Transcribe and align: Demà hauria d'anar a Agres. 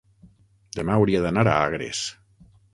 Demà 0.79 0.95
hauria 1.01 1.23
d'anar 1.27 1.45
a 1.53 1.61
Agres. 1.69 2.05